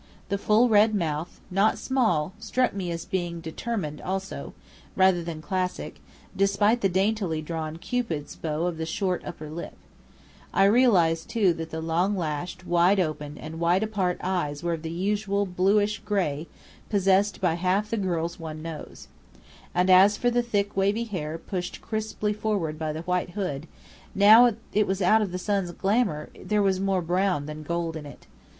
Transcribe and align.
The 0.29 0.39
full 0.39 0.67
red 0.67 0.95
mouth, 0.95 1.39
not 1.51 1.77
small, 1.77 2.33
struck 2.39 2.73
me 2.73 2.89
as 2.89 3.05
being 3.05 3.39
determined 3.39 4.01
also, 4.01 4.55
rather 4.95 5.21
than 5.23 5.43
classic, 5.43 6.01
despite 6.35 6.81
the 6.81 6.89
daintily 6.89 7.39
drawn 7.39 7.77
cupid's 7.77 8.35
bow 8.35 8.65
of 8.65 8.77
the 8.77 8.85
short 8.87 9.23
upper 9.23 9.47
lip. 9.47 9.75
I 10.55 10.63
realized 10.65 11.29
too 11.29 11.53
that 11.53 11.69
the 11.69 11.81
long 11.81 12.17
lashed, 12.17 12.65
wide 12.65 12.99
open, 12.99 13.37
and 13.37 13.59
wide 13.59 13.83
apart 13.83 14.17
eyes 14.23 14.63
were 14.63 14.73
of 14.73 14.81
the 14.81 14.89
usual 14.89 15.45
bluish 15.45 15.99
gray 15.99 16.47
possessed 16.89 17.39
by 17.39 17.53
half 17.53 17.91
the 17.91 17.97
girls 17.97 18.39
one 18.39 18.63
knows. 18.63 19.07
And 19.71 19.87
as 19.87 20.17
for 20.17 20.31
the 20.31 20.41
thick 20.41 20.75
wavy 20.75 21.03
hair 21.03 21.37
pushed 21.37 21.79
crisply 21.79 22.33
forward 22.33 22.79
by 22.79 22.91
the 22.91 23.03
white 23.03 23.29
hood, 23.37 23.67
now 24.15 24.51
it 24.73 24.87
was 24.87 25.03
out 25.03 25.21
of 25.21 25.31
the 25.31 25.37
sun's 25.37 25.69
glamour, 25.71 26.31
there 26.43 26.63
was 26.63 26.79
more 26.79 27.03
brown 27.03 27.45
than 27.45 27.61
gold 27.61 27.95
in 27.95 28.07
it. 28.07 28.25